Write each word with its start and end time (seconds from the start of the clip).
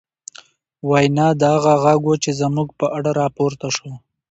وينا، 0.89 1.27
دا 1.41 1.51
هغه 1.55 1.73
غږ 1.83 2.01
و، 2.05 2.09
چې 2.23 2.31
زموږ 2.41 2.67
په 2.79 2.85
اړه 2.97 3.11
راپورته 3.21 3.67
شو 3.75 3.91